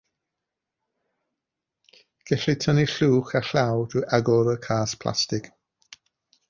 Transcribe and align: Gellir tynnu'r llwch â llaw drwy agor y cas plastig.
Gellir 2.31 2.57
tynnu'r 2.65 2.95
llwch 2.95 3.35
â 3.41 3.45
llaw 3.51 3.87
drwy 3.95 4.05
agor 4.21 4.53
y 4.59 4.61
cas 4.69 5.01
plastig. 5.05 5.57